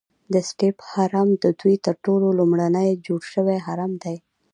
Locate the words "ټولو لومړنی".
2.05-2.89